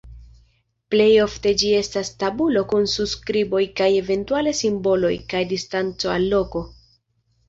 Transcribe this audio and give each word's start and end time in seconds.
Plej 0.93 1.09
ofte 1.25 1.51
ĝi 1.63 1.67
estas 1.79 2.09
tabulo 2.23 2.63
kun 2.71 2.87
surskriboj 2.93 3.61
kaj 3.81 3.89
eventuale 3.97 4.55
simboloj 4.61 5.13
kaj 5.35 5.43
distanco 5.53 6.11
al 6.15 6.27
loko. 6.33 6.63